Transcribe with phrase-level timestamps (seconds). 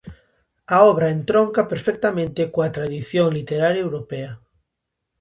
[0.75, 4.31] A obra entronca perfectamente coa tradición literaria europea.